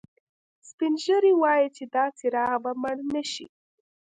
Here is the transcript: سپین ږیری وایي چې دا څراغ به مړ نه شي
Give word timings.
سپین 0.69 0.93
ږیری 1.03 1.33
وایي 1.41 1.67
چې 1.75 1.83
دا 1.93 2.05
څراغ 2.17 2.53
به 2.63 2.71
مړ 2.81 2.97
نه 3.13 3.23
شي 3.31 3.45